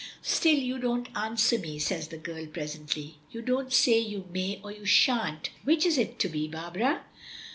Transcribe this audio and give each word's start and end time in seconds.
"Still 0.23 0.55
you 0.57 0.79
don't 0.79 1.09
answer 1.15 1.59
me," 1.59 1.77
says 1.77 2.07
the 2.07 2.17
girl 2.17 2.47
presently. 2.47 3.19
"You 3.29 3.43
don't 3.43 3.71
say 3.71 3.99
'you 3.99 4.25
may' 4.33 4.59
or 4.63 4.71
'you 4.71 4.83
shan't' 4.83 5.51
which 5.63 5.85
is 5.85 5.99
it 5.99 6.17
to 6.21 6.27
be, 6.27 6.47
Barbara?" 6.47 7.03